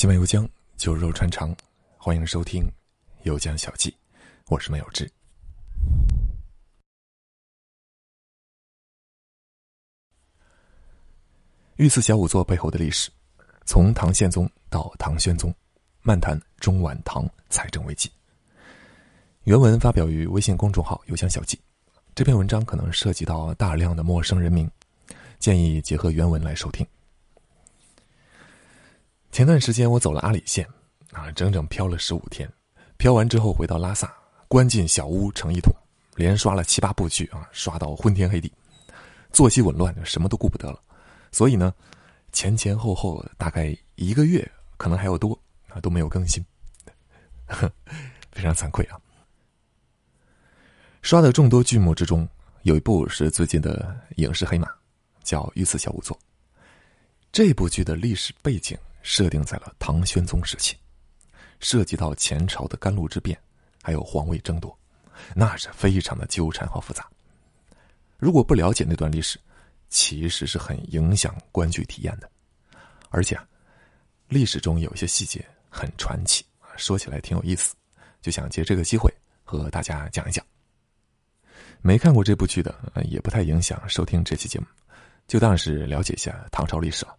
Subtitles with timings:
[0.00, 1.54] 西门游江，酒肉穿肠，
[1.98, 2.66] 欢迎收听
[3.24, 3.90] 《游江小记》，
[4.48, 5.06] 我是梅有志。
[11.76, 13.10] 御赐小仵作背后的历史，
[13.66, 15.54] 从唐宪宗到唐宣宗，
[16.00, 18.10] 漫谈中晚唐财政危机。
[19.44, 21.60] 原文发表于微信公众号“游江小记”。
[22.16, 24.66] 这篇文章可能涉及到大量的陌生人名，
[25.38, 26.86] 建议结合原文来收听。
[29.32, 30.66] 前段时间我走了阿里线，
[31.12, 32.50] 啊，整整漂了十五天，
[32.96, 34.12] 漂完之后回到拉萨，
[34.48, 35.72] 关进小屋成一桶，
[36.16, 38.52] 连刷了七八部剧啊，刷到昏天黑地，
[39.32, 40.82] 作息紊乱，什么都顾不得了。
[41.30, 41.72] 所以呢，
[42.32, 45.38] 前前后后大概一个月，可能还要多
[45.68, 46.44] 啊，都没有更新，
[48.32, 48.98] 非常惭愧啊。
[51.02, 52.28] 刷的众多剧目之中，
[52.62, 54.68] 有一部是最近的影视黑马，
[55.22, 56.16] 叫《御赐小仵作》。
[57.30, 58.76] 这部剧的历史背景。
[59.02, 60.76] 设定在了唐玄宗时期，
[61.58, 63.38] 涉及到前朝的甘露之变，
[63.82, 64.76] 还有皇位争夺，
[65.34, 67.08] 那是非常的纠缠和复杂。
[68.18, 69.38] 如果不了解那段历史，
[69.88, 72.30] 其实是很影响观剧体验的。
[73.08, 73.46] 而且，啊
[74.28, 76.44] 历史中有一些细节很传奇，
[76.76, 77.74] 说起来挺有意思，
[78.22, 80.44] 就想借这个机会和大家讲一讲。
[81.82, 82.72] 没看过这部剧的，
[83.04, 84.66] 也不太影响收听这期节目，
[85.26, 87.16] 就当是了解一下唐朝历史了。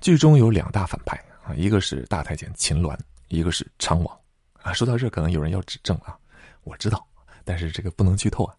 [0.00, 2.98] 剧中有两大反派啊，一个是大太监秦鸾，
[3.28, 4.20] 一个是昌王
[4.54, 4.72] 啊。
[4.72, 6.18] 说到这，可能有人要指正啊，
[6.64, 7.06] 我知道，
[7.44, 8.56] 但是这个不能剧透啊。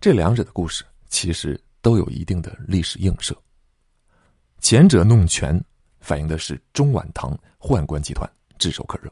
[0.00, 3.36] 这两者的故事其实都有一定的历史映射。
[4.60, 5.60] 前者弄权，
[6.00, 9.08] 反映的是中晚唐宦官集团炙手可热；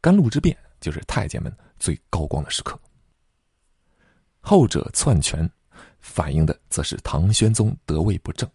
[0.00, 2.78] 甘露之变就是太监们最高光的时刻。
[4.40, 5.48] 后者篡权，
[5.98, 8.46] 反映的则是唐玄宗得位不正。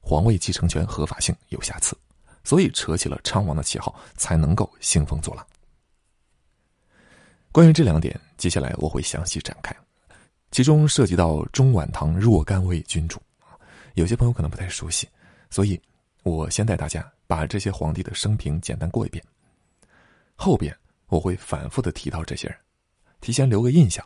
[0.00, 1.96] 皇位继承权合法性有瑕疵，
[2.42, 5.46] 所以扯起了昌王的旗号，才能够兴风作浪。
[7.52, 9.76] 关于这两点，接下来我会详细展开，
[10.50, 13.20] 其中涉及到中晚唐若干位君主，
[13.94, 15.08] 有些朋友可能不太熟悉，
[15.50, 15.80] 所以
[16.22, 19.22] 我先带大家把这些皇帝的生平简单过一遍，
[20.34, 20.74] 后边
[21.08, 22.56] 我会反复的提到这些人，
[23.20, 24.04] 提前留个印象，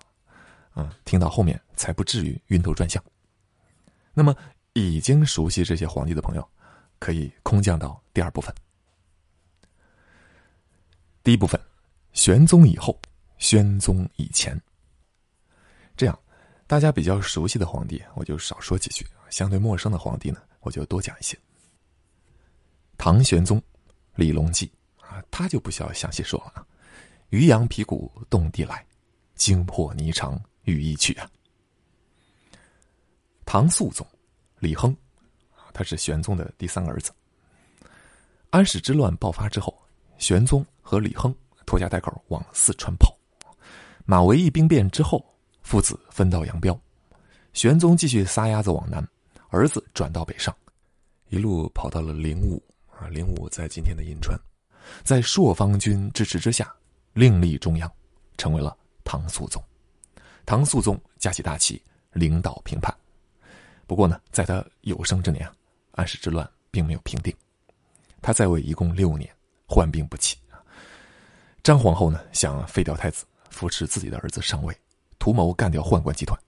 [0.75, 3.03] 嗯，听到后面才不至于晕头转向。
[4.13, 4.35] 那么。
[4.75, 6.47] 已经熟悉这些皇帝的朋友，
[6.99, 8.53] 可以空降到第二部分。
[11.23, 11.59] 第一部分，
[12.13, 13.01] 玄宗以后，
[13.39, 14.61] 宣宗以前。
[15.97, 16.19] 这样，
[16.67, 21.39] 大家比较熟悉的皇帝，我就少说几句；相对陌生的皇帝呢，我就多讲一些。
[22.99, 23.63] 唐玄宗
[24.17, 24.71] 李隆基
[25.01, 26.67] 啊，他就不需要详细说了啊。
[27.31, 28.85] 渔阳鼙鼓动地来，
[29.37, 31.31] 惊破霓裳羽衣曲啊。
[33.47, 34.05] 唐肃宗。
[34.65, 34.97] 李亨，
[35.75, 37.13] 他是玄宗的第三个儿子。
[38.49, 39.79] 安史之乱爆发之后，
[40.17, 41.35] 玄宗和李亨
[41.67, 43.15] 拖家带口往四川跑。
[44.07, 45.23] 马嵬驿兵变之后，
[45.61, 46.81] 父子分道扬镳。
[47.53, 49.07] 玄宗继续撒丫子往南，
[49.51, 50.57] 儿子转到北上，
[51.29, 53.07] 一路跑到了灵武啊。
[53.09, 54.35] 灵武在今天的银川，
[55.03, 56.75] 在朔方军支持之下，
[57.13, 57.93] 另立中央，
[58.39, 59.63] 成为了唐肃宗。
[60.47, 61.83] 唐肃宗架起大旗，
[62.15, 62.97] 领导平叛。
[63.87, 65.55] 不过呢，在他有生之年啊，
[65.93, 67.35] 安史之乱并没有平定。
[68.23, 69.31] 他在位一共六年，
[69.67, 70.37] 患病不起
[71.63, 74.75] 张皇后呢想废掉太子，扶持自己的儿子上位，
[75.19, 76.39] 图谋干掉宦官集团，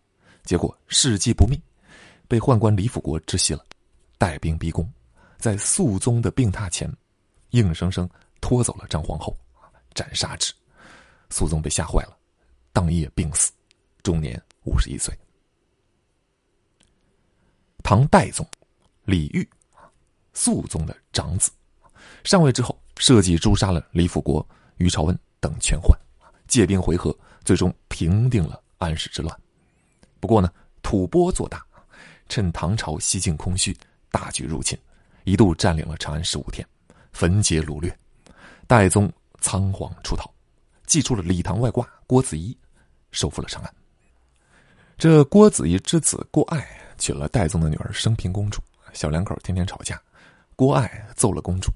[0.45, 1.61] 结果事机不密，
[2.29, 3.65] 被宦官李辅国知悉了，
[4.19, 4.91] 带兵逼宫，
[5.39, 6.91] 在肃宗的病榻前，
[7.51, 8.09] 硬生生
[8.41, 9.37] 拖走了张皇后，
[9.95, 10.53] 斩杀之。
[11.29, 12.17] 肃宗被吓坏了，
[12.73, 13.51] 当夜病死，
[14.03, 15.13] 终年五十一岁。
[17.89, 18.45] 唐代宗
[19.05, 19.49] 李煜，
[20.35, 21.53] 肃宗的长子，
[22.25, 24.45] 上位之后设计诛杀了李辅国、
[24.79, 25.97] 于朝恩等权宦，
[26.49, 29.41] 借兵回纥，最终平定了安史之乱。
[30.19, 30.53] 不过呢，
[30.83, 31.65] 吐蕃做大，
[32.29, 33.73] 趁唐朝西境空虚，
[34.11, 34.77] 大举入侵，
[35.23, 36.67] 一度占领了长安十五天，
[37.13, 37.97] 焚劫掳掠。
[38.67, 39.09] 代宗
[39.41, 40.29] 仓皇出逃，
[40.87, 42.59] 祭出了李唐外挂郭子仪，
[43.13, 43.73] 收复了长安。
[44.99, 46.67] 这郭子仪之子郭爱。
[46.99, 48.61] 娶了代宗的女儿升平公主，
[48.93, 50.01] 小两口天天吵架，
[50.55, 51.71] 郭爱揍了公主，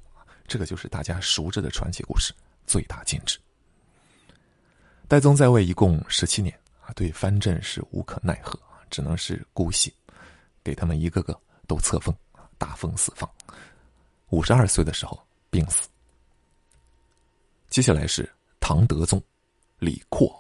[0.47, 2.33] 这个就是大家熟知的传奇故事，
[2.67, 3.39] 最大禁止。
[5.07, 8.59] 代宗在位一共十七年啊，对藩镇是无可奈何
[8.89, 9.93] 只能是姑息，
[10.63, 12.15] 给他们一个个都册封，
[12.59, 13.29] 大封四方。
[14.31, 15.21] 五十二岁的时候
[15.51, 15.89] 病死。
[17.69, 18.29] 接下来是
[18.61, 19.23] 唐德宗
[19.79, 20.33] 李阔，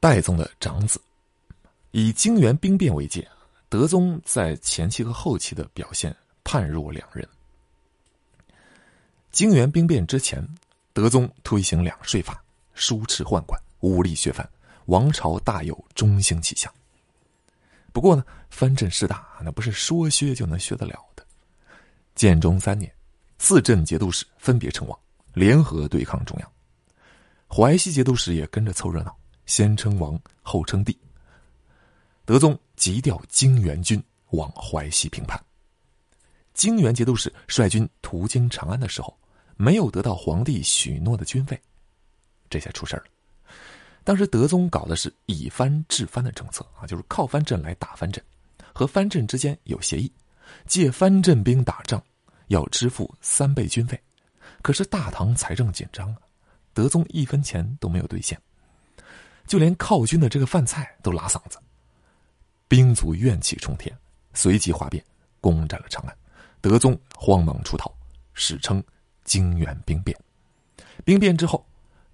[0.00, 1.00] 代宗的长子。
[1.90, 3.26] 以泾原兵变为界，
[3.68, 6.14] 德宗在前期和后期的表现
[6.44, 7.26] 判若两人，
[9.30, 10.46] 泾原兵变之前，
[10.92, 12.42] 德宗推行两税法，
[12.74, 14.48] 疏斥宦官，武力削藩，
[14.86, 16.72] 王朝大有中兴气象。
[17.92, 21.26] 不过呢，藩镇势大，那不是说削就能削得了的。
[22.14, 22.92] 建中三年，
[23.38, 24.98] 四镇节度使分别称王，
[25.32, 26.52] 联合对抗中央。
[27.48, 30.96] 淮西节度使也跟着凑热闹，先称王，后称帝。
[32.28, 33.98] 德宗急调泾原军
[34.32, 35.42] 往淮西平叛。
[36.52, 39.16] 泾原节度使率军途经长安的时候，
[39.56, 41.58] 没有得到皇帝许诺的军费，
[42.50, 43.04] 这下出事了。
[44.04, 48.22] 当时德宗搞的是以藩制藩的政策啊，就是靠藩镇来打藩镇，
[48.74, 50.12] 和藩镇之间有协议，
[50.66, 51.98] 借藩镇兵打仗，
[52.48, 53.98] 要支付三倍军费。
[54.60, 56.18] 可是大唐财政紧张啊，
[56.74, 58.38] 德宗一分钱都没有兑现，
[59.46, 61.58] 就连靠军的这个饭菜都拉嗓子，
[62.68, 63.96] 兵卒怨气冲天，
[64.34, 65.02] 随即哗变，
[65.40, 66.16] 攻占了长安。
[66.60, 67.92] 德宗慌忙出逃，
[68.34, 68.82] 史称
[69.24, 70.16] 泾原兵变。
[71.04, 71.66] 兵变之后，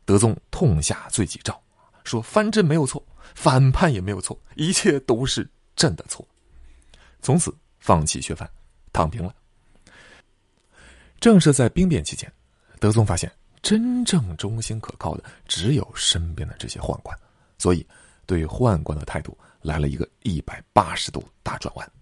[0.05, 1.61] 德宗痛下罪己诏，
[2.05, 3.05] 说藩镇没有错，
[3.35, 6.27] 反叛也没有错，一切都是朕的错。
[7.21, 8.49] 从此放弃削藩，
[8.93, 9.35] 躺平了。
[11.19, 12.31] 正是在兵变期间，
[12.79, 17.19] 德宗发现真正忠心可靠的只有身边的这些宦官，
[17.57, 17.85] 所以
[18.27, 21.93] 对宦官的态度来了一个一百八十度大转弯。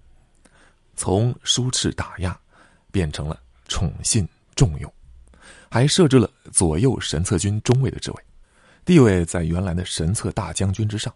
[0.94, 2.38] 从疏斥打压，
[2.90, 4.92] 变成了宠信重用，
[5.70, 8.24] 还设置了左右神策军中尉的职位，
[8.84, 11.12] 地位在原来的神策大将军之上，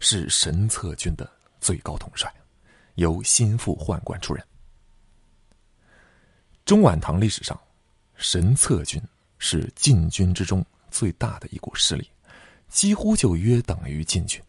[0.00, 1.30] 是神策军的
[1.60, 2.32] 最高统帅，
[2.96, 4.44] 由心腹宦官出任。
[6.64, 7.58] 中晚唐历史上，
[8.16, 9.00] 神策军
[9.38, 12.10] 是禁军之中最大的一股势力，
[12.68, 14.42] 几乎就约等于禁军。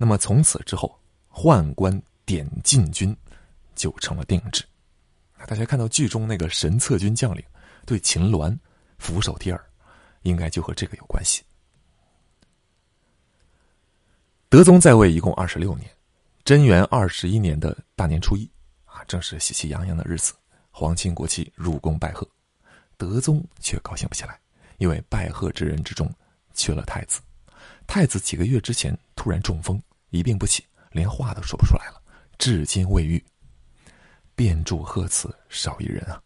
[0.00, 0.98] 那么从此之后，
[1.30, 2.02] 宦官。
[2.26, 3.16] 点禁军
[3.74, 4.64] 就成了定制。
[5.48, 7.42] 大家看到剧中那个神策军将领
[7.84, 8.56] 对秦鸾
[8.98, 9.70] 俯首帖耳，
[10.22, 11.42] 应该就和这个有关系。
[14.48, 15.90] 德宗在位一共二十六年，
[16.44, 18.48] 贞元二十一年的大年初一
[18.84, 20.32] 啊，正是喜气洋洋的日子，
[20.70, 22.24] 皇亲国戚入宫拜贺，
[22.96, 24.38] 德宗却高兴不起来，
[24.78, 26.08] 因为拜贺之人之中
[26.54, 27.20] 缺了太子。
[27.88, 32.02] 太子几个月之前突然中风，一病不起，连话都说不出来了。
[32.38, 33.22] 至今未愈，
[34.34, 36.20] 遍祝贺词少一人啊！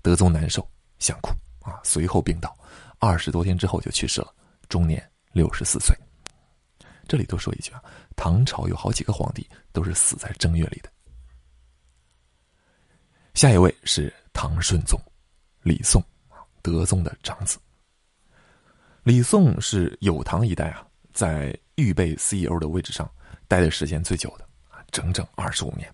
[0.00, 0.66] 德宗难受，
[0.98, 1.30] 想哭
[1.60, 2.56] 啊，随后病倒，
[2.98, 4.34] 二十多天之后就去世了，
[4.68, 5.96] 终年六十四岁。
[7.08, 7.82] 这里多说一句啊，
[8.16, 10.90] 唐朝有好几个皇帝都是死在正月里的。
[13.34, 14.98] 下一位是唐顺宗，
[15.62, 16.02] 李诵
[16.62, 17.58] 德宗的长子。
[19.02, 23.10] 李诵是有唐一代啊，在预备 CEO 的位置上
[23.48, 24.46] 待的时间最久的。
[24.90, 25.90] 整整二十五年，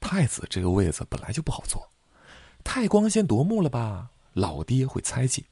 [0.00, 1.88] 太子这个位子本来就不好做，
[2.64, 4.10] 太光鲜夺目了吧？
[4.32, 5.46] 老爹会猜忌，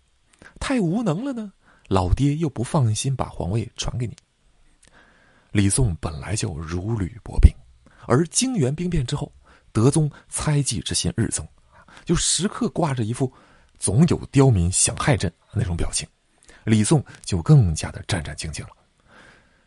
[0.59, 1.53] 太无能了呢？
[1.87, 4.17] 老爹又不放心把皇位传给你。
[5.53, 7.55] 李宋本来就如履薄冰，
[8.09, 9.33] 而泾原兵变之后，
[9.71, 11.47] 德宗猜忌之心日增，
[12.05, 13.33] 就时刻挂着一副
[13.79, 16.09] 总有刁民想害朕那种表情，
[16.65, 18.71] 李宋就更加的战战兢兢了，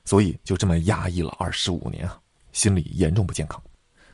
[0.05, 2.21] 所以就这么压抑了二十五年啊。
[2.53, 3.61] 心理严重不健康，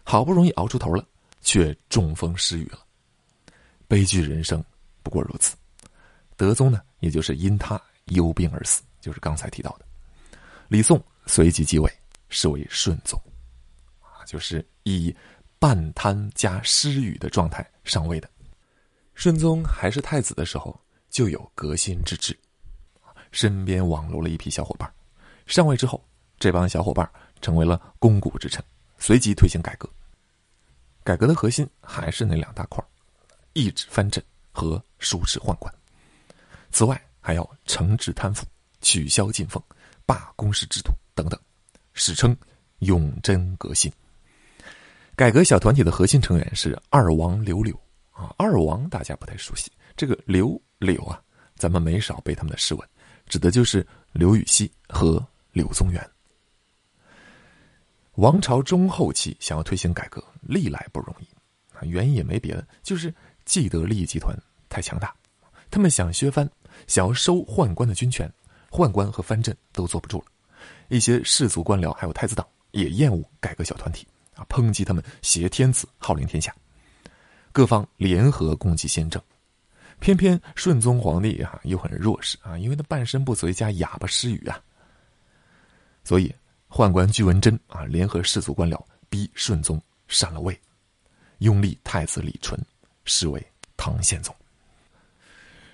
[0.04, 1.06] 好不容易熬出头了，
[1.42, 2.80] 却中风失语了。
[3.88, 4.64] 悲剧人生
[5.04, 5.56] 不过如此。
[6.36, 9.86] 德宗呢，也就是因他忧病而死，就是刚才提到的。
[10.70, 11.92] 李诵随即继位，
[12.30, 13.22] 是为顺宗，
[14.00, 15.16] 啊，就是以
[15.60, 18.28] 半瘫加失语的状态上位的。
[19.14, 20.76] 顺宗还是太子的时候，
[21.12, 22.36] 就有革新之志，
[23.32, 24.92] 身边网罗了一批小伙伴。
[25.52, 26.04] 上位之后，
[26.40, 27.08] 这帮小伙伴。
[27.42, 28.64] 成为了肱骨之臣，
[29.00, 29.90] 随即推行改革。
[31.04, 32.86] 改革的核心还是那两大块
[33.54, 35.74] 抑制藩镇和疏斥宦官。
[36.70, 38.46] 此外，还要惩治贪腐、
[38.80, 39.60] 取消进奉、
[40.06, 41.40] 罢公事制度等等，
[41.94, 42.38] 史称
[42.86, 43.92] “永贞革新”。
[45.18, 47.76] 改革小团体的核心成员是二王刘柳
[48.12, 51.20] 啊，二王大家不太熟悉，这个刘柳啊，
[51.56, 52.90] 咱们没少背他们的诗文，
[53.26, 56.10] 指的就是刘禹锡和柳宗元。
[58.16, 61.26] 王朝中后期想要推行改革，历来不容易，
[61.74, 63.14] 啊，原因也没别的，就是
[63.46, 64.38] 既得利益集团
[64.70, 65.16] 太强大，
[65.72, 66.48] 他们想削藩，
[66.88, 68.32] 想要收宦官的军权，
[68.70, 70.26] 宦官和藩镇都坐不住了，
[70.90, 74.06] 一些士族官僚还有太子党也厌恶改革小团体，
[74.36, 76.54] 啊，抨击他们挟天子号令天下，
[77.54, 79.22] 各方联合攻击新政，
[80.00, 84.62] 偏偏顺宗皇帝啊又很弱势啊，因为他半身不遂加哑巴失语啊，
[86.04, 86.34] 所以。
[86.74, 89.78] 宦官居文贞啊，联合士族官僚逼顺宗
[90.08, 90.58] 禅了位，
[91.40, 92.58] 拥立太子李纯，
[93.04, 94.34] 是为唐宪宗。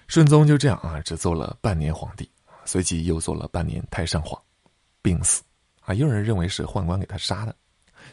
[0.07, 2.27] 顺宗就这样啊，只做了半年皇帝，
[2.65, 4.41] 随即又做了半年太上皇，
[5.03, 5.43] 病死。
[5.81, 7.55] 啊，也有人认为是宦官给他杀的，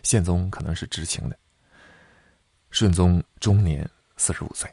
[0.02, 1.38] 宪宗可能是知情的。
[2.68, 4.70] 顺宗终年四十五岁。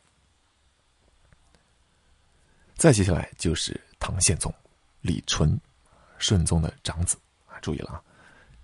[2.75, 4.53] 再接下来就是唐宪宗
[5.00, 5.57] 李纯，
[6.17, 7.17] 顺宗的长子。
[7.62, 8.03] 注意了啊，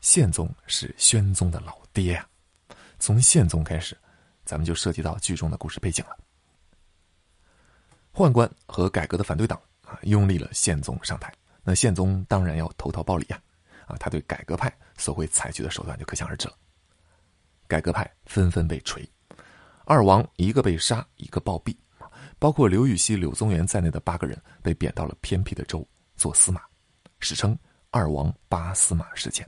[0.01, 2.27] 宪宗是宣宗的老爹呀。
[2.99, 3.95] 从宪宗开始，
[4.43, 6.17] 咱们就涉及到剧中的故事背景了。
[8.11, 11.31] 宦官和改革的反对党啊，拥立了宪宗上台。
[11.63, 13.39] 那宪宗当然要投桃报李呀，
[13.85, 16.55] 啊，他对改革派所会采取的手段就可想而知了。
[17.67, 19.07] 改革派纷纷被锤，
[19.85, 21.75] 二王一个被杀，一个暴毙，
[22.39, 25.85] 包括刘禹锡、柳宗元在内的八个人被贬到了偏僻的州
[26.15, 26.61] 做司马，
[27.19, 27.57] 史称
[27.91, 29.47] “二王八司马事件”。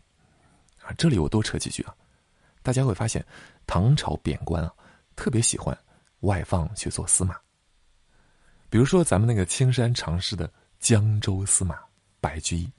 [0.83, 1.95] 啊，这里我多扯几句啊，
[2.63, 3.25] 大家会发现，
[3.67, 4.73] 唐朝贬官啊，
[5.15, 5.77] 特别喜欢
[6.21, 7.35] 外放去做司马。
[8.69, 11.79] 比如说，咱们那个青山常侍的江州司马
[12.21, 12.71] 白居易，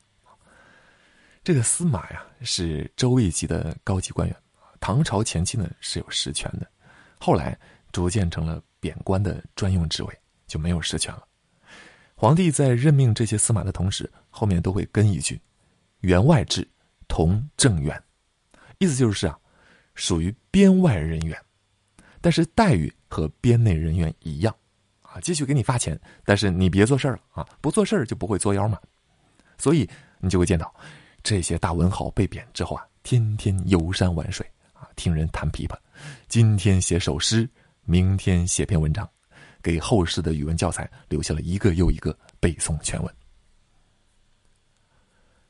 [1.43, 4.37] 这个司马呀是州一级的高级官员，
[4.81, 6.71] 唐朝前期呢是有实权的，
[7.19, 7.59] 后来
[7.93, 11.27] 逐渐成了贬官的专用职位，就没有实权了。
[12.15, 15.41] 皇帝在任命这些司马的同时，后面都会跟一句
[16.01, 16.67] “员外制，
[17.09, 18.03] 同正员”，
[18.79, 19.39] 意思就是啊，
[19.95, 21.37] 属于编外人员，
[22.21, 24.55] 但是待遇和编内人员一样。
[25.03, 27.49] 啊，继续给你发钱，但是你别做事儿了啊！
[27.61, 28.79] 不做事儿就不会作妖嘛。
[29.59, 29.89] 所以
[30.21, 30.73] 你就会见到
[31.21, 35.77] 这些大文豪被贬之后啊，天天游山玩水啊，听人弹琵琶，
[36.29, 37.51] 今天写首诗，
[37.83, 39.11] 明天写篇文章，
[39.61, 43.13] 给后世的语文教材留下了一个又一个背诵全文。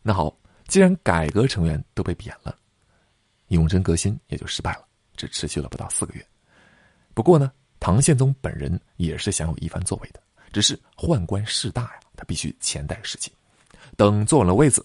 [0.00, 0.35] 那好，
[0.71, 2.57] 既然改革成员都被贬了，
[3.49, 4.87] 永贞革新也就失败了，
[5.17, 6.27] 只持续了不到四个月。
[7.12, 7.53] 不过呢。
[7.83, 10.21] 唐宪宗本人也是想有一番作为的，
[10.53, 13.33] 只是宦官势大呀，他必须前代时期。
[13.97, 14.85] 等坐稳了位子，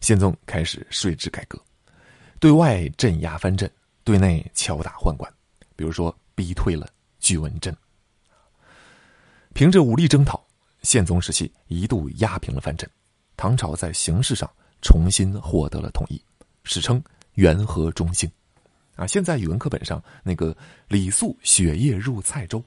[0.00, 1.60] 宪宗开始税制改革，
[2.38, 3.68] 对外镇压藩镇，
[4.04, 5.28] 对内敲打宦官，
[5.74, 7.76] 比如说逼退了巨文镇。
[9.52, 10.40] 凭着武力征讨，
[10.82, 12.88] 宪宗时期一度压平了藩镇，
[13.36, 14.48] 唐朝在形势上
[14.82, 16.20] 重新获得了统一，
[16.64, 17.02] 史称
[17.34, 18.30] 元和中兴。
[18.96, 20.54] 啊，现在语文课本上那个
[20.88, 22.62] 李肃雪夜入蔡州，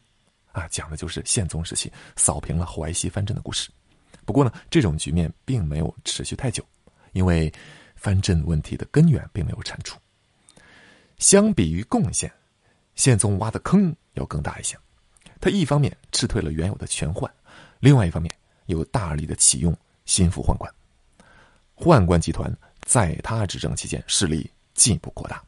[0.51, 3.69] 啊，讲的就是宪宗时期扫平了淮西藩镇的故事。
[4.25, 6.65] 不过呢，这种局面并没有持续太久，
[7.11, 7.53] 因为
[7.95, 9.99] 藩镇问题的根源并没有铲除。
[11.19, 12.31] 相比于贡献，
[12.95, 14.75] 宪宗挖的坑要更大一些。
[15.39, 17.29] 他一方面斥退了原有的权宦，
[17.79, 18.33] 另外一方面
[18.65, 20.73] 又大力的启用心腹宦官。
[21.83, 22.49] 宦官集团
[22.83, 25.43] 在他执政期间势力进一步扩大。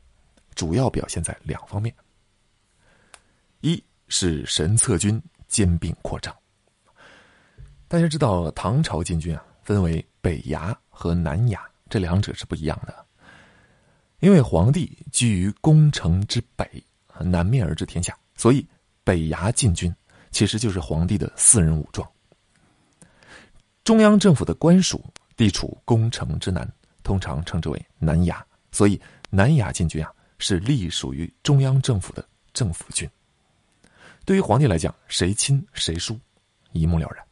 [0.54, 1.96] 主要表现在两方面：
[3.62, 6.36] 一是神策军兼并扩张。
[7.88, 11.58] 大家知道，唐朝禁军啊，分为北衙和南衙，
[11.90, 13.06] 这两者是不一样的。
[14.20, 16.70] 因为皇帝居于宫城之北，
[17.18, 18.68] 南面而治天下，所以
[19.06, 19.94] 北衙禁军
[20.32, 22.06] 其实就是皇帝的私人武装。
[23.86, 25.02] 中央政府的官署
[25.36, 26.68] 地处宫城之南，
[27.04, 29.00] 通常称之为南衙，所以
[29.30, 30.12] 南衙禁军啊。
[30.38, 33.10] 是隶属于中央政府的政府军。
[34.26, 36.20] 对于皇帝来讲，谁亲谁疏，
[36.74, 37.26] 一目了然。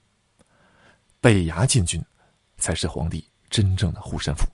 [1.19, 2.01] 北衙禁军，
[2.57, 4.45] 才是皇帝真正的护身符。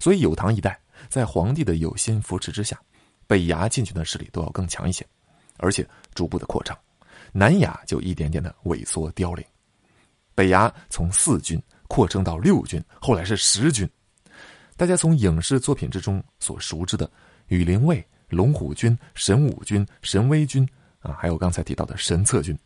[0.00, 0.76] 所以，有唐一代
[1.08, 2.76] 在皇帝的有心扶持之下，
[3.28, 5.06] 北衙禁军的势力都要更强一些，
[5.58, 6.76] 而且逐步的扩张。
[7.30, 9.46] 南衙就一点点的萎缩凋零。
[10.34, 13.88] 北衙从四军扩充到六军，后来是十军。
[14.76, 17.10] 大家从影视作品之中所熟知的。
[17.48, 22.58] 羽林卫、龙虎军、神武军、神威军啊，还有刚才提到的神策军，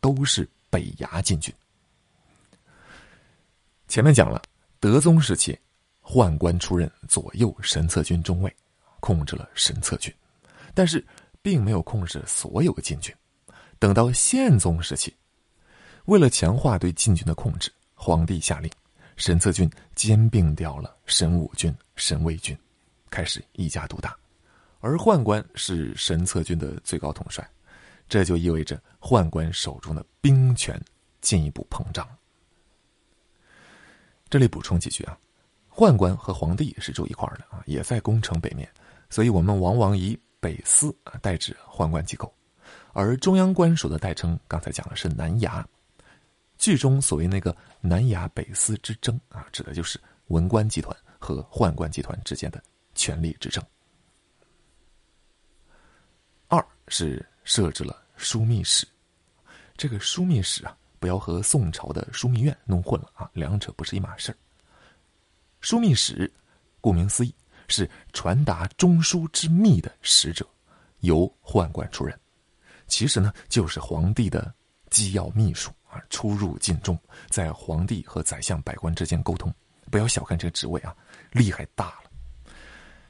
[0.00, 1.54] 都是北衙禁军。
[3.88, 4.40] 前面讲了，
[4.78, 5.58] 德宗时期，
[6.02, 8.50] 宦官出任左右神策军中尉，
[9.00, 10.10] 控制了神策军，
[10.72, 11.06] 但是
[11.42, 13.14] 并没有控制所有的禁军。
[13.78, 15.14] 等到宪宗时期，
[16.06, 17.70] 为了强化对禁军的控制，
[18.02, 18.70] 皇帝下令，
[19.14, 22.56] 神策军兼并掉了神武军、神威军。
[23.10, 24.16] 开始一家独大，
[24.80, 27.46] 而宦官是神策军的最高统帅，
[28.08, 30.80] 这就意味着宦官手中的兵权
[31.20, 32.08] 进一步膨胀。
[34.30, 35.18] 这里补充几句啊，
[35.70, 38.66] 宦官和皇帝是住一块儿的啊，也在宫城北面，
[39.10, 42.32] 所以我们往往以北司啊代指宦官机构，
[42.94, 45.62] 而中央官署的代称刚才讲的是南衙。
[46.60, 52.62] 剧中所谓那个南衙北司之争啊，指的就是文官集团和宦官集团之间的。
[52.92, 53.64] 权力之争。
[56.48, 58.86] 二是设置了枢密使
[59.76, 64.36] 这个枢密使啊，不要和宋朝的枢密院弄混了啊，两者不是一码事儿。
[65.62, 66.30] 枢密使，
[66.80, 67.32] 顾名思义，
[67.68, 70.46] 是传达中枢之密的使者，
[70.98, 72.20] 由宦官出任。
[72.86, 74.52] 其实呢，就是皇帝的
[74.90, 79.52] 机要秘书啊，出入境中，在皇帝和宰相、百官之间沟通。
[79.90, 80.94] 不要小看这个职位啊，
[81.32, 82.10] 厉害大了。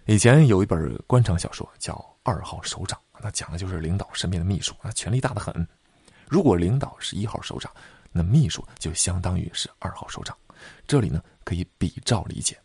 [0.07, 5.67] 以前有一本官场小说叫《二号首长》，那讲的就是领导身边的秘书啊，权力大的很。
[6.27, 7.71] 如果领导是一号首长，
[8.11, 10.37] 那秘书就相当于是二号首长。
[10.87, 12.59] 这里呢，可以比照理解。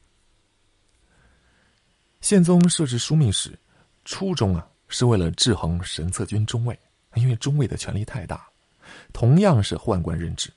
[2.21, 3.57] 宪宗设置枢密使，
[4.05, 6.79] 初衷啊，是为了制衡神策军中尉，
[7.13, 8.47] 因为中尉的权力太大。
[9.13, 10.51] 同样是宦官任职，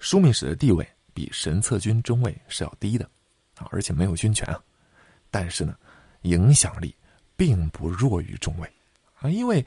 [0.00, 3.04] 枢密使的地位比神策军中尉是要低的，
[3.56, 4.60] 啊，而且没有军权啊。
[5.30, 5.76] 但是呢，
[6.22, 6.94] 影响力
[7.36, 8.70] 并不弱于中尉，
[9.20, 9.64] 啊，因为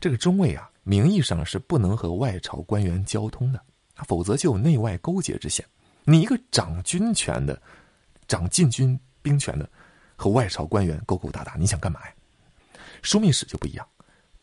[0.00, 3.60] 这个中尉啊，名义上是不能和外朝官员交通的，
[4.06, 5.64] 否则就有内外勾结之嫌。
[6.04, 7.60] 你一个掌军权的、
[8.26, 9.68] 掌禁军兵权的，
[10.16, 12.14] 和外朝官员勾勾搭搭，你想干嘛呀？
[13.02, 13.86] 枢密使就不一样，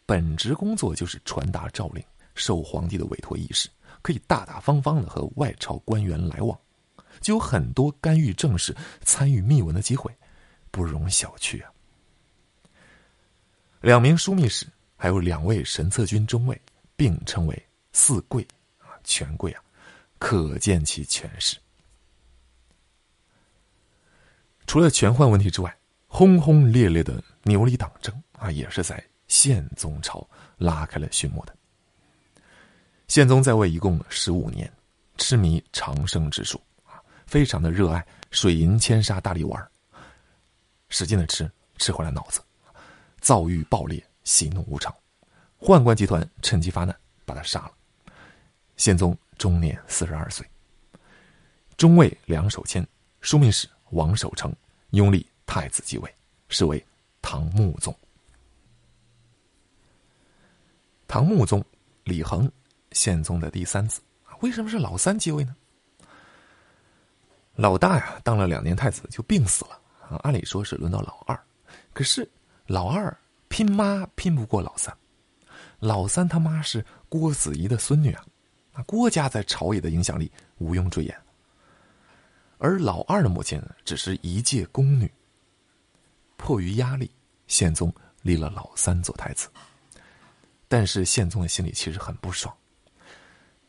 [0.05, 2.03] 本职工作就是传达诏令，
[2.35, 3.67] 受皇帝的委托议事，
[4.03, 6.55] 可以大大方方的和外朝官员来往，
[7.21, 10.15] 就有很多干预政事、参与密文的机会，
[10.69, 11.71] 不容小觑啊。
[13.81, 16.61] 两名枢密使，还有两位神策军中尉，
[16.95, 18.45] 并称为四贵
[18.79, 19.61] 啊，权贵啊。
[20.17, 21.57] 可见其权势。
[24.65, 25.77] 除了权宦问题之外，
[26.07, 30.27] 轰轰烈烈的牛李党争啊，也是在宪宗朝
[30.57, 31.55] 拉开了序幕的。
[33.07, 34.71] 宪宗在位一共十五年，
[35.17, 36.61] 痴迷长生之术，
[37.25, 39.71] 非常的热爱水银千沙大力丸，
[40.89, 42.41] 使劲的吃，吃坏了脑子，
[43.21, 44.93] 躁郁暴烈，喜怒无常，
[45.59, 46.95] 宦官集团趁机发难，
[47.25, 47.71] 把他杀了。
[48.77, 49.17] 宪宗。
[49.37, 50.47] 终年四十二岁。
[51.75, 52.87] 中尉梁守谦，
[53.21, 54.55] 枢密使王守成，
[54.91, 56.15] 拥立太子继位，
[56.47, 56.81] 是为
[57.21, 57.93] 唐穆宗。
[61.05, 61.61] 唐穆宗
[62.05, 62.49] 李恒，
[62.95, 64.01] 宪宗的第三子。
[64.39, 65.55] 为什么是老三继位呢？
[67.53, 69.79] 老大呀，当了两年太子就病死了
[70.09, 70.17] 啊。
[70.23, 71.39] 按理说是轮到老二，
[71.93, 72.27] 可是
[72.65, 73.15] 老二
[73.47, 74.95] 拼妈拼不过老三，
[75.79, 78.25] 老三他妈是郭子仪的孙女啊。
[78.73, 81.17] 那郭家在朝野的影响力毋庸赘言，
[82.57, 85.11] 而老二的母亲只是一介宫女。
[86.37, 87.09] 迫于压力，
[87.47, 89.47] 宪宗立了老三做太子。
[90.67, 92.53] 但是宪宗的心里其实很不爽，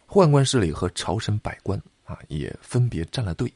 [0.09, 3.53] 宦官势力和朝臣百官啊也分别站了队，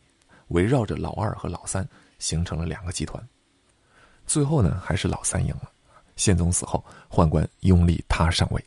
[0.49, 3.23] 围绕着老二和老三形成了两个集团。
[4.27, 5.71] 最后呢，还是老三赢了。
[6.17, 8.63] 宪宗死后，宦官拥立他上位。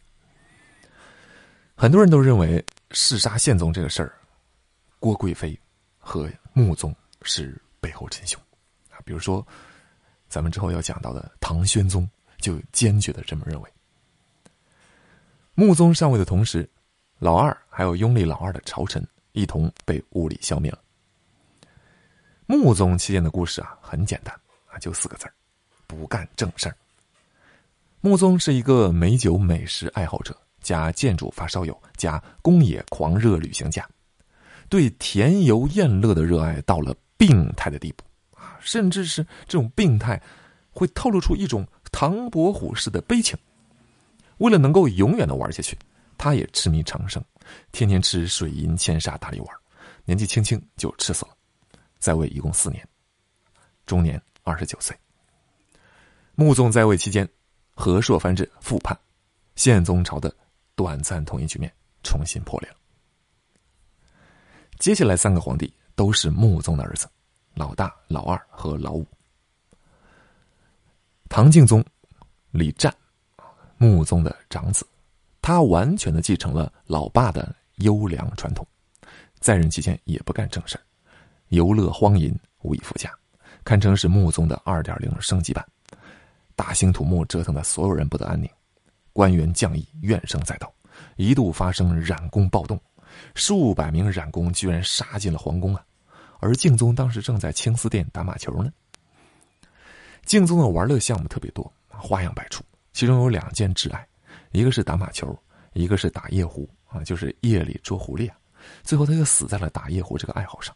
[1.75, 4.13] 很多人都认为弑杀宪宗这个事儿，
[4.99, 5.59] 郭贵妃
[5.99, 8.41] 和穆宗是背后真凶
[8.89, 8.97] 啊。
[9.05, 9.45] 比如说，
[10.27, 13.69] 咱们之后要讲到的唐宣宗就坚决的这么认为。
[15.53, 16.67] 穆宗上位的同时，
[17.19, 20.79] 老二还有拥立老二的朝臣一同被物理消灭了。
[22.45, 24.33] 穆宗期间的故事啊，很简单
[24.67, 25.25] 啊，就四个字：
[25.87, 26.75] 不干正事儿。
[28.01, 30.37] 穆宗是一个美酒美食爱好者。
[30.61, 33.85] 加建筑发烧友，加工业狂热旅行家，
[34.69, 38.05] 对甜油宴乐的热爱到了病态的地步
[38.37, 38.57] 啊！
[38.61, 40.21] 甚至是这种病态，
[40.71, 43.37] 会透露出一种唐伯虎式的悲情。
[44.37, 45.77] 为了能够永远的玩下去，
[46.23, 47.21] 他也痴迷长生，
[47.73, 49.57] 天天吃水银千沙大力丸，
[50.05, 51.35] 年纪轻轻就吃死了。
[51.99, 52.87] 在位一共四年，
[53.85, 54.97] 终年二十九岁。
[56.35, 57.27] 穆宗在位期间，
[57.75, 58.97] 和硕藩镇复叛，
[59.55, 60.33] 宪宗朝的。
[60.75, 61.69] 短暂统一局面
[62.03, 62.77] 重新破裂了。
[64.79, 67.05] 接下来三个皇帝都是穆宗的儿子，
[67.53, 69.05] 老大、老二和老五。
[71.27, 71.83] 唐敬宗
[72.49, 72.95] 李湛，
[73.77, 74.87] 穆宗的长子，
[75.43, 78.65] 他完全的继承了老爸的优良传统，
[79.41, 80.79] 在任期间也不干正事
[81.49, 83.11] 游乐荒淫，无以复加，
[83.65, 85.63] 堪称是穆宗的二点零升级版，
[86.55, 88.49] 大兴土木，折腾的所有人不得安宁。
[89.11, 90.73] 官员将役怨声载道，
[91.17, 92.79] 一度发生染宫暴动，
[93.35, 95.85] 数百名染宫居然杀进了皇宫啊！
[96.39, 98.71] 而敬宗当时正在青丝殿打马球呢。
[100.25, 104.07] 敬宗的玩乐项目特别多，花样百出，其中有两件挚爱，
[104.53, 105.37] 一个是打马球，
[105.73, 108.37] 一个是打夜壶啊，就是夜里捉狐狸啊。
[108.83, 110.73] 最后他就死在了打夜壶这个爱好上。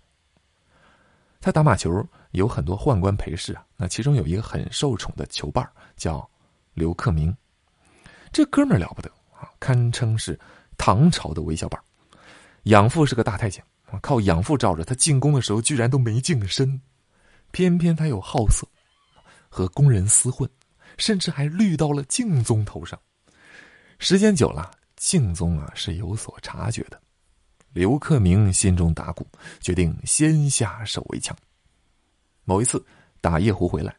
[1.40, 6.28] 他打马球有很多宦官陪侍啊，那其中有一个很受宠的球伴叫
[6.74, 7.34] 刘克明。
[8.32, 10.38] 这哥们儿了不得啊，堪称是
[10.76, 11.80] 唐朝的韦小宝，
[12.64, 13.64] 养父是个大太监，
[14.02, 16.82] 靠养父罩着，他进宫的时候居然都没净身，
[17.52, 18.68] 偏偏他又好色，
[19.48, 20.50] 和宫人厮混，
[20.98, 23.00] 甚至还绿到了敬宗头上。
[24.00, 27.02] 时间久了，敬宗啊是有所察觉的。
[27.74, 29.28] 刘克明心中打鼓，
[29.60, 31.36] 决定先下手为强。
[32.44, 32.84] 某一次
[33.22, 33.96] 打夜壶回来，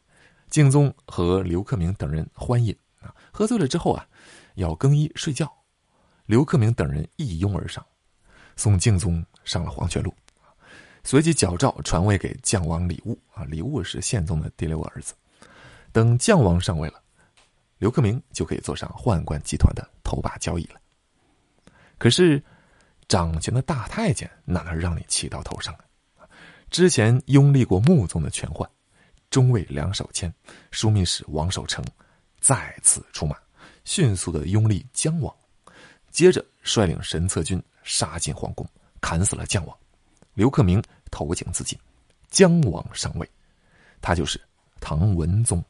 [0.51, 4.07] 敬宗和刘克明等人欢饮啊，喝醉了之后啊，
[4.55, 5.53] 要更衣睡觉。
[6.27, 7.85] 刘克明等人一拥而上，
[8.55, 10.15] 送敬宗上了黄泉路，
[11.03, 15.15] 随即矫诏传位给将王李悟啊，李悟是宪宗的第六个儿子。
[15.91, 17.03] 等将王上位了，
[17.79, 20.81] 刘克明就可以坐上宦官集团的头把交椅了。
[21.99, 22.43] 可是。
[23.09, 25.73] 掌权的大太监哪能让你骑到头上
[26.19, 26.29] 啊？
[26.69, 28.69] 之前拥立过穆宗的权宦，
[29.31, 30.31] 中尉梁守谦、
[30.71, 31.83] 枢密使王守成
[32.38, 33.35] 再次出马，
[33.83, 35.35] 迅速的拥立姜王，
[36.11, 38.69] 接着率领神策军杀进皇宫，
[39.01, 39.75] 砍死了姜王。
[40.35, 41.79] 刘克明投井自尽，
[42.29, 43.27] 姜王上位，
[44.03, 44.38] 他就是
[44.81, 45.64] 唐文宗。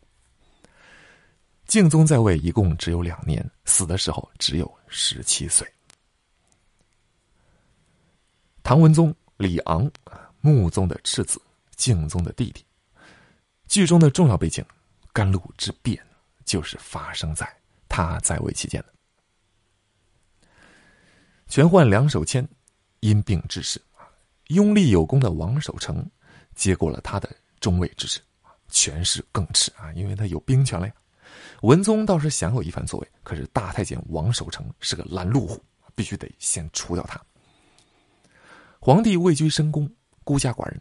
[1.69, 5.71] 敬宗在位一共只有两年，死的时候只有十七岁。
[8.63, 9.89] 唐文宗李昂，
[10.41, 11.39] 穆宗的次子，
[11.77, 12.65] 敬宗的弟弟。
[13.67, 14.65] 剧中的重要背景，
[15.13, 16.03] 甘露之变，
[16.47, 17.47] 就是发生在
[17.87, 18.95] 他在位期间的。
[21.49, 22.49] 权宦梁守谦
[23.01, 23.79] 因病致仕，
[24.47, 26.11] 拥立有功的王守成
[26.55, 28.21] 接过了他的中尉之职，
[28.69, 30.95] 权势更炽啊，因为他有兵权了呀。
[31.63, 35.63] 文宗倒是想有一番作为，可是大太监王守成是个拦路虎，
[35.95, 37.21] 必须得先除掉他。
[38.79, 39.91] 皇帝位居深宫，
[40.23, 40.81] 孤家寡人，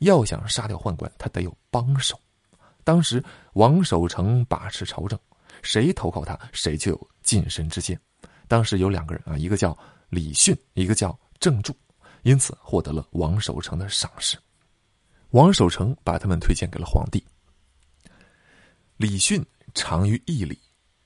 [0.00, 2.18] 要想杀掉宦官，他得有帮手。
[2.84, 5.18] 当时王守成把持朝政，
[5.62, 7.98] 谁投靠他，谁就有晋升之阶。
[8.46, 9.76] 当时有两个人啊，一个叫
[10.10, 11.74] 李训，一个叫郑注，
[12.22, 14.36] 因此获得了王守成的赏识。
[15.30, 17.24] 王守成把他们推荐给了皇帝。
[18.98, 20.58] 李训长于义理，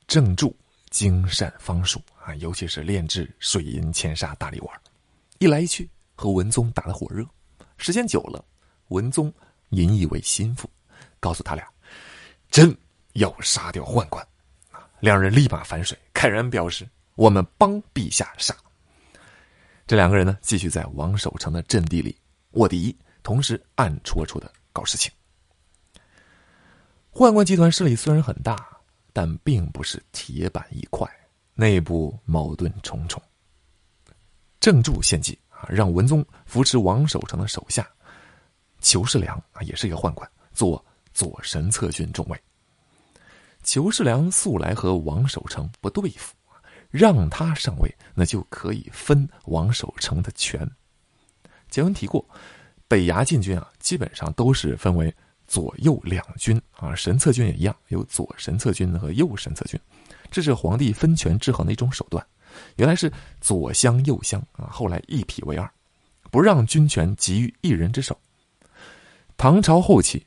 [0.07, 0.57] 郑注
[0.89, 4.81] 精善方术啊，尤其是炼制水银千砂大力丸，
[5.39, 5.89] 一来一去。
[6.15, 7.27] 和文宗打得火热，
[7.79, 8.45] 时间久了，
[8.89, 9.33] 文宗
[9.71, 10.71] 引以为心腹，
[11.19, 11.67] 告诉他俩，
[12.51, 12.75] 朕
[13.15, 14.25] 要杀掉宦官。
[15.01, 18.55] 两人立马反水，慨然表示：“我们帮陛下杀。”
[19.87, 22.17] 这两个人呢，继续在王守成的阵地里
[22.53, 25.11] 卧底，同时暗戳戳的搞事情。
[27.13, 28.67] 宦官集团势力虽然很大，
[29.13, 31.07] 但并不是铁板一块，
[31.55, 33.23] 内部矛盾重重。
[34.59, 35.69] 郑注献计啊。
[35.69, 37.89] 让文宗扶持王守成的手下
[38.81, 42.43] 裘世良啊，也是一个宦官，做左神策军中尉。
[43.63, 46.35] 裘世良素来和王守成不对付，
[46.91, 50.69] 让他上位，那就可以分王守成的权。
[51.71, 52.27] 前文提过，
[52.89, 55.15] 北衙禁军啊，基本上都是分为
[55.47, 59.79] 左右两军啊，神策军也一样，有左神策军和右神策军，
[60.31, 62.25] 这是皇帝分权制衡的一种手段。
[62.77, 65.71] 原来是左相右相啊，后来一匹为二，
[66.31, 68.19] 不让军权集于一人之手。
[69.37, 70.27] 唐朝后期，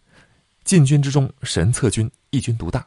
[0.64, 2.86] 禁军之中，神策军一军独大。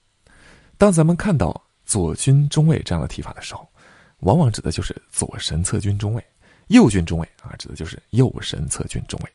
[0.77, 3.69] 当咱们看到左军中尉这样的提法的时候，
[4.21, 6.21] 往往指的就是左神策军中尉；
[6.67, 9.33] 右军中尉啊，指的就是右神策军中尉。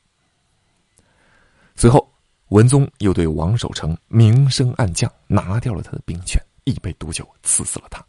[1.75, 2.12] 随后，
[2.53, 7.99] 文宗又对王守成明升暗降，拿掉了他的兵权，一杯毒酒刺死了他。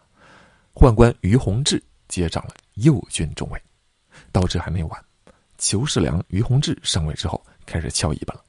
[0.75, 3.59] 宦官于洪志接掌了右军中尉，
[4.31, 5.05] 到这还没完。
[5.57, 8.45] 裘世良、于洪志上位之后，开始翘尾巴了。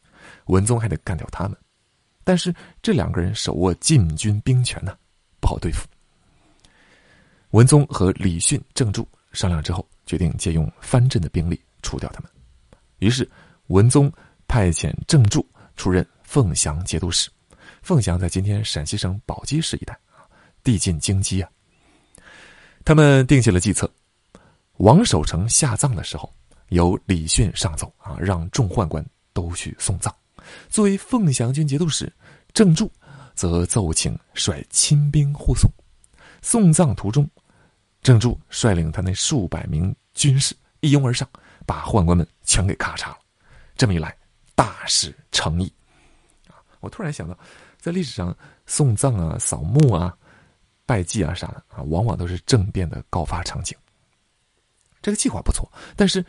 [0.47, 1.57] 文宗还得干掉他们，
[2.25, 4.97] 但是这两个人手握禁军兵权呢，
[5.39, 5.87] 不好对付。
[7.51, 12.29] 文宗和李训、郑注商量之后，决定借用藩镇的兵力除掉他们。
[12.99, 13.25] 于是，
[13.67, 14.11] 文宗
[14.45, 17.29] 派遣郑注出任凤翔节度使。
[17.81, 20.25] 凤翔在今天陕西省宝鸡市一带啊，
[20.63, 21.49] 地近京畿啊。
[22.83, 23.89] 他们定下了计策，
[24.77, 26.31] 王守成下葬的时候，
[26.69, 30.13] 由李训上奏啊，让众宦官都去送葬。
[30.69, 32.11] 作为凤翔军节度使，
[32.53, 32.91] 郑注
[33.33, 35.69] 则奏请率亲兵护送。
[36.41, 37.27] 送葬途中，
[38.03, 41.27] 郑注率领他那数百名军士一拥而上，
[41.65, 43.17] 把宦官们全给咔嚓了。
[43.75, 44.15] 这么一来，
[44.55, 45.71] 大事成矣。
[46.79, 47.37] 我突然想到，
[47.79, 50.17] 在历史上送葬啊、扫墓啊。
[50.87, 53.75] 拜祭啊啥的啊，往往都是政变的高发场景。
[55.01, 56.23] 这个计划不错，但是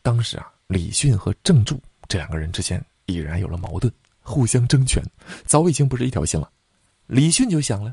[0.00, 5.02] 当时啊，李训和郑注这两个人之间已然有了矛盾，互相争权，
[5.44, 6.48] 早已经不是一条心了。
[7.08, 7.92] 李训就想了，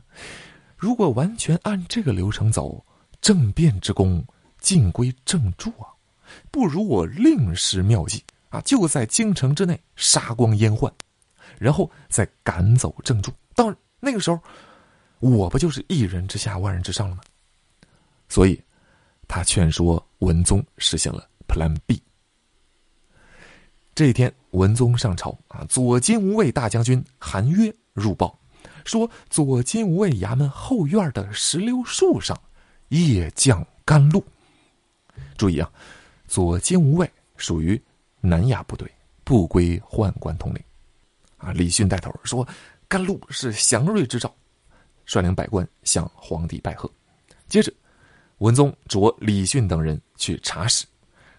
[0.78, 2.86] 如果完全按这个流程走，
[3.20, 4.24] 政变之功
[4.60, 5.90] 尽归郑注啊，
[6.52, 10.92] 不如我另施妙计啊，就在京城之内杀光阉宦，
[11.60, 13.32] 然后再赶走郑注。
[13.56, 14.40] 到那个时候，
[15.20, 17.22] 我不就是一人之下万人之上了吗？
[18.30, 18.62] 所以，
[19.28, 22.02] 他劝说文宗实行了 Plan B。
[23.96, 28.38] 这一天，文宗上朝啊，左金吾卫大将军韩约入报，
[28.86, 32.40] 说左金吾卫衙门后院的石榴树上
[32.90, 34.24] 夜降甘露。
[35.36, 35.72] 注意啊，
[36.28, 37.82] 左金吾卫属于
[38.20, 38.90] 南衙部队，
[39.24, 40.64] 不归宦官统领。
[41.38, 42.48] 啊，李训带头说，
[42.88, 44.34] 甘露是祥瑞之兆，
[45.06, 46.90] 率领百官向皇帝拜贺。
[47.48, 47.72] 接着，
[48.40, 50.86] 文宗着李训等人去查实。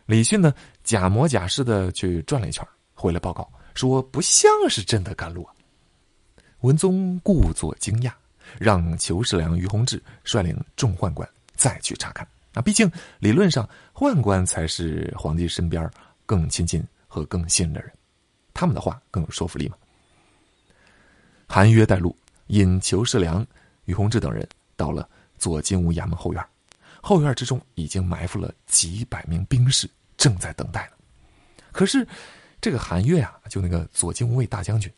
[0.06, 5.52] 李训呢，假模假式的去转了一圈，回来报告说不像是真的甘露啊。
[6.60, 8.12] 文宗故作惊讶，
[8.58, 12.26] 让裘世良、于洪志率领众宦官再去查看。
[12.54, 15.88] 啊，毕竟理论上宦官才是皇帝身边
[16.28, 17.90] 更亲近和更信任的人，
[18.52, 19.76] 他们的话更有说服力嘛。
[21.46, 22.14] 韩约带路，
[22.48, 23.44] 引裘世良、
[23.86, 26.46] 于洪志等人到了左金吾衙门后院，
[27.00, 29.88] 后院之中已经埋伏了几百名兵士。
[30.18, 30.96] 正在等待呢，
[31.72, 32.06] 可是
[32.60, 34.92] 这个韩岳啊，就那个左金吾卫大将军，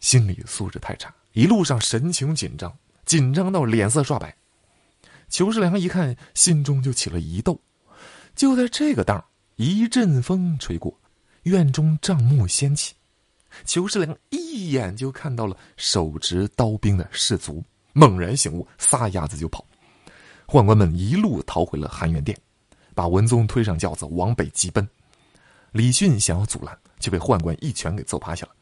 [0.00, 4.34] 心理素质太差，一路上神情紧张，紧张到脸色刷白。
[5.28, 7.60] 裘世良一看，心中就起了疑窦。
[8.34, 9.22] 就在这个当
[9.58, 10.96] 一阵风吹过，
[11.42, 12.94] 院中帐幕掀起，
[13.64, 17.60] 裘世良一眼就看到了手执刀兵的士卒，
[17.92, 19.66] 猛然醒悟，撒丫子就跑。
[20.46, 22.38] 宦官们一路逃回了含元殿。
[22.94, 24.88] 把文宗推上轿子往北急奔，
[25.72, 28.52] 李训想要阻拦，却被宦官一拳给揍趴下了。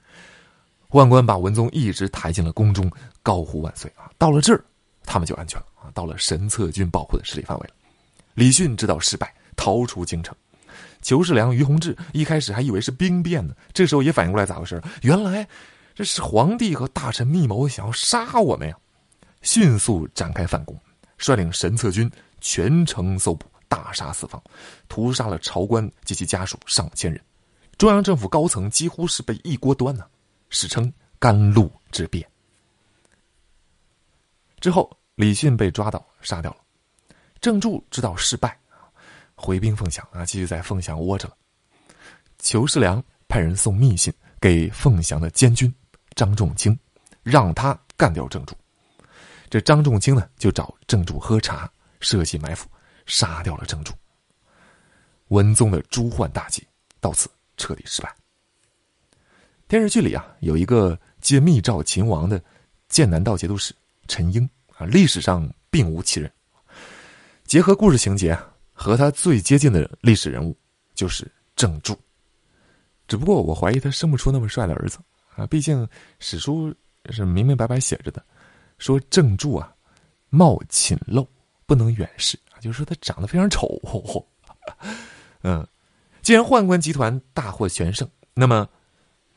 [0.89, 2.91] 宦官把文宗一直抬进了宫中，
[3.23, 4.11] 高呼万岁啊！
[4.17, 4.65] 到了这儿，
[5.05, 5.91] 他们就安全了啊！
[5.93, 7.75] 到了神策军保护的势力范围了。
[8.33, 10.35] 李训知道失败，逃出京城。
[11.07, 15.49] 裘世良、于洪志一开始还以为是兵变呢，这时候也反应过来咋回事原来
[15.95, 18.77] 这是皇帝和大臣密谋，想要杀我们呀！
[19.41, 20.77] 迅速展开反攻，
[21.17, 23.47] 率领神策军全城搜捕。
[23.69, 24.43] 大杀四方，
[24.89, 27.21] 屠杀了朝官及其家属上千人，
[27.79, 30.05] 中央政府高层几乎是被一锅端呢，
[30.51, 32.25] 史称“甘露之变”。
[34.61, 36.59] 之后，李训被抓到，杀掉了。
[37.41, 38.59] 郑注知道失败，
[39.37, 41.37] 回兵凤翔啊，继续在凤翔窝着了。
[42.39, 45.73] 裘世良派人送密信给凤翔的监军
[46.15, 46.79] 张仲卿，
[47.23, 48.55] 让他干掉郑注。
[49.49, 51.71] 这张仲卿呢，就找郑注喝茶，
[52.01, 52.69] 设计埋伏。
[53.09, 53.93] 杀掉了郑注，
[55.29, 56.67] 文宗的诛宦大计
[56.99, 58.13] 到此彻底失败。
[59.69, 62.43] 电视剧里啊，有一个接密诏秦王的
[62.89, 63.73] 剑南道节度使
[64.09, 66.29] 陈英啊，历史上并无其人。
[67.45, 70.55] 结合故事情节啊，和他最接近的历史人物
[70.95, 71.99] 就是郑注，
[73.09, 74.99] 只不过我怀疑他生不出那么帅的儿子
[75.35, 75.89] 啊，毕竟
[76.21, 76.73] 史书
[77.11, 78.23] 是明明白白写着的，
[78.79, 79.75] 说郑注啊，
[80.29, 81.27] 貌寝陋，
[81.65, 82.39] 不能远视。
[82.61, 83.69] 就是说他长得非常丑，
[85.43, 85.67] 嗯，
[86.23, 88.69] 既然宦官集团大获全胜，那么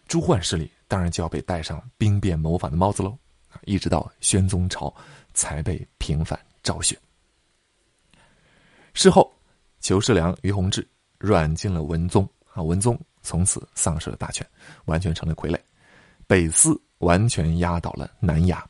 [0.07, 3.17] 朱焕势力当然就要被戴上兵变谋反的帽子喽。
[3.63, 4.93] 一直到宣宗朝
[5.33, 6.97] 才被平反昭雪。
[8.93, 9.31] 事后，
[9.79, 14.45] 裘世良、于洪志软禁了文宗啊，文宗从此丧失了大权，
[14.85, 15.59] 完全成了傀儡。
[16.27, 18.63] 北司完全压倒了南衙，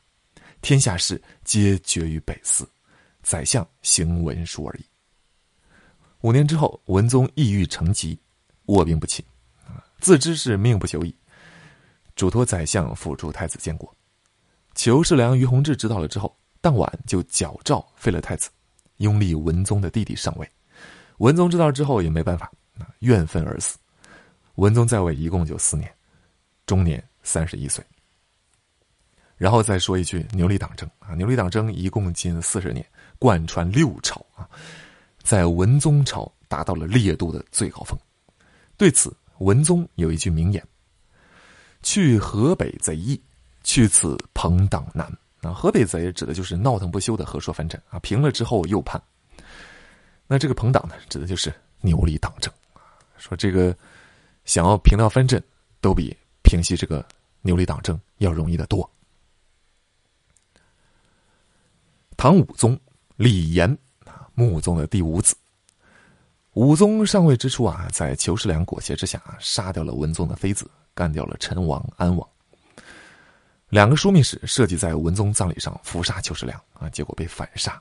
[0.62, 2.68] 天下事皆决于北司。
[3.22, 4.86] 宰相行文书而已。
[6.22, 8.18] 五年之后，文宗抑郁成疾，
[8.68, 9.24] 卧病不起，
[10.00, 11.14] 自知是命不久矣，
[12.16, 13.94] 嘱托宰相辅助太子监国。
[14.74, 18.50] 裘世良、于洪志知道了之后，当晚就矫诏废了太子，
[19.00, 20.50] 拥立文宗的弟弟上位。
[21.18, 22.50] 文宗知道之后也没办法，
[23.00, 23.78] 怨愤而死。
[24.56, 25.94] 文宗在位一共就四年，
[26.66, 27.84] 终年三十一岁。
[29.36, 32.86] 然后再说一句牛李党争啊，牛李党争一共近四十年。
[33.18, 34.48] 贯穿六朝啊，
[35.22, 38.00] 在文宗朝达到了烈度的最高峰。
[38.78, 40.66] 对此，文宗有一句名言
[41.84, 43.22] ：“去河北贼易，
[43.62, 49.02] 去此朋党难。”啊，河北贼指的就是闹腾不休的和硕藩镇啊，平了之后又叛。
[50.28, 52.54] 那这个朋党呢，指的就是牛李党争
[53.18, 53.76] 说这个
[54.46, 55.44] 想要平掉藩镇，
[55.82, 57.06] 都比平息这个
[57.42, 58.90] 牛李党争要容易的多。
[62.18, 62.80] 唐武宗。
[63.16, 63.70] 李炎
[64.06, 65.36] 啊，穆宗的第五子。
[66.54, 72.30] 武宗上位之初啊，在裘世良裹挟之下，杀掉了文宗的妃子，干掉了陈王、安王。
[73.70, 77.80] 两个枢密使设计在文宗葬礼上伏杀裘世良啊，结果被反杀。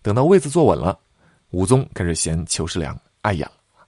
[0.00, 0.98] 等到位子坐稳了，
[1.50, 3.86] 武宗开始嫌裘世良碍眼了，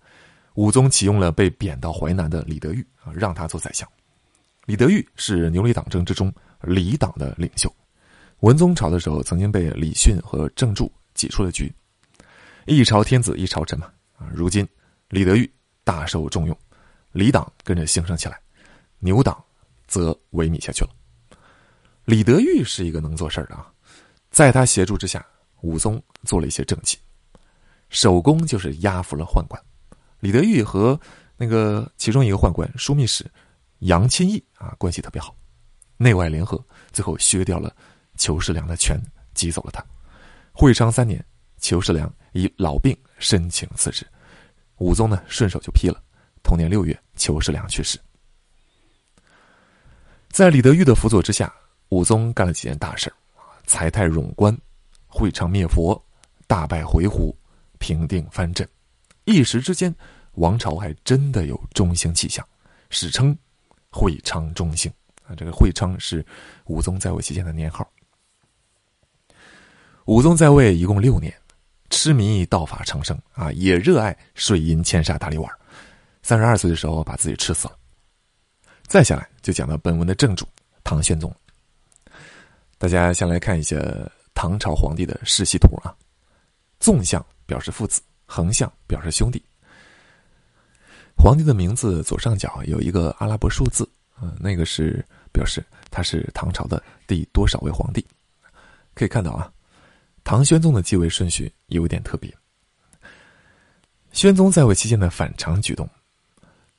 [0.55, 3.89] 武宗启用了被贬到淮南的李德裕啊，让他做宰相。
[4.67, 7.75] 李德裕是牛李党争之中李党的领袖，
[8.41, 11.73] 文宗朝的时候曾经被李训和郑注挤出了局。
[12.67, 14.69] 一朝天子一朝臣嘛啊，如今
[15.09, 15.51] 李德裕
[15.83, 16.59] 大受重用，
[17.13, 18.39] 李党跟着兴盛起来，
[18.99, 19.43] 牛党
[19.87, 20.91] 则萎靡下去了。
[22.07, 23.71] 李德裕是一个能做事儿的啊，
[24.31, 25.27] 在他协助之下，
[25.63, 26.97] 武宗做了一些政绩，
[27.91, 29.61] 首功就是压服了宦官。
[30.21, 30.99] 李德裕和
[31.37, 33.27] 那个其中一个宦官枢密使。
[33.81, 35.37] 杨钦义啊，关系特别好，
[35.99, 37.75] 内外联合，最后削掉了
[38.17, 38.99] 裘世良的权，
[39.35, 39.85] 挤走了他。
[40.53, 41.23] 会昌三年，
[41.59, 44.07] 裘世良以老病申请辞职，
[44.79, 46.03] 武宗呢顺手就批了。
[46.43, 47.99] 同年六月，裘世良去世。
[50.31, 51.55] 在李德裕的辅佐之下，
[51.89, 53.13] 武宗干了几件大事
[53.67, 54.57] 财泰冗官，
[55.07, 56.01] 会昌灭佛，
[56.47, 57.35] 大败回鹘，
[57.79, 58.69] 平定藩镇。
[59.25, 59.95] 一时之间，
[60.33, 62.47] 王朝还真的有中兴气象，
[62.91, 63.37] 史称。
[63.89, 64.93] 会昌中兴
[65.27, 66.23] 啊，这个会昌是
[66.67, 67.89] 武宗在位期间的年号。
[70.05, 71.33] 武宗在位一共六年，
[71.89, 75.51] 痴迷道法长生啊，也热爱水银千沙大力丸。
[76.23, 77.79] 三十二岁的时候把自己吃死了。
[78.87, 80.47] 再下来就讲到本文的正主
[80.85, 81.35] 唐玄宗。
[82.79, 83.77] 大家先来看一下
[84.35, 85.97] 唐朝皇帝的世系图啊，
[86.79, 89.43] 纵向表示父子，横向表示兄弟。
[91.17, 98.07] 皇帝的名字左上角有一个阿拉伯数字，啊，那个是表示他是唐朝的第多少位皇帝。
[98.93, 99.51] 可以看到啊，
[100.23, 102.33] 唐玄宗的继位顺序有点特别。
[104.13, 105.89] 宣宗在位期间的反常举动，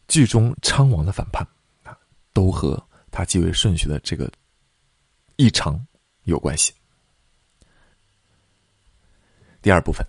[0.07, 1.45] 剧中昌王的反叛
[1.83, 1.97] 啊，
[2.33, 4.31] 都和他继位顺序的这个
[5.37, 5.79] 异常
[6.23, 6.73] 有关系。
[9.61, 10.05] 第二部分，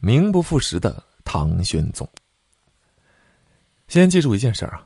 [0.00, 2.08] 名不副实的唐玄宗。
[3.86, 4.84] 先记住一件事啊，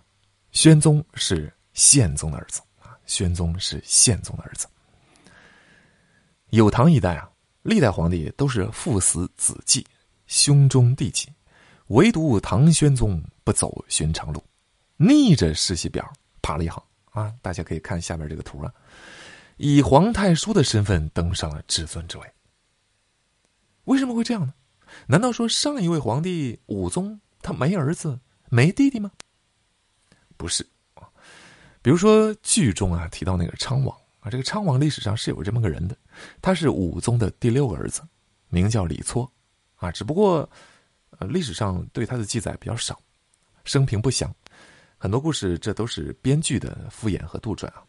[0.50, 4.66] 宣宗是宪宗的儿子啊，宣宗是宪宗的儿子。
[6.50, 7.30] 有唐一代啊，
[7.62, 9.86] 历代皇帝都是父死子继，
[10.26, 11.32] 兄终弟继，
[11.86, 14.44] 唯独唐玄宗不走寻常路，
[14.98, 17.32] 逆着世袭表爬了一行啊。
[17.40, 18.72] 大家可以看下边这个图啊，
[19.64, 22.26] 以皇太叔的身份登上了至尊之位。
[23.84, 24.52] 为什么会这样呢？
[25.06, 28.18] 难道说上一位皇帝武宗他没儿子？
[28.50, 29.12] 没弟弟吗？
[30.36, 31.06] 不是啊，
[31.80, 35.96] 比如说剧中啊提到那个昌王啊，这个昌王历史上是有这么个人的，
[36.40, 38.02] 他是武宗的第六个儿子，
[38.48, 39.30] 名叫李撮，
[39.76, 40.38] 啊，只不过
[41.20, 43.00] 呃历史上对他的记载比较少，
[43.62, 44.34] 生平不详，
[44.98, 47.84] 很多故事这都是编剧的敷衍和杜撰啊。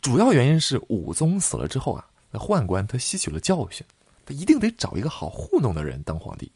[0.00, 3.84] 主要原因是武宗死了之后啊，那宦官他吸取了教训，
[4.24, 6.50] 他一定得找一个好糊弄的人当皇帝。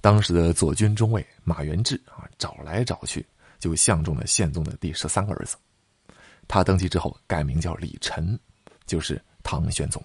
[0.00, 3.24] 当时的左军中尉马元志啊，找来找去，
[3.58, 5.56] 就相中了宪宗的第十三个儿子。
[6.48, 8.38] 他登基之后改名叫李忱，
[8.86, 10.02] 就是唐玄宗。